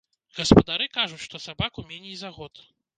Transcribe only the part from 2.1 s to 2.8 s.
за год.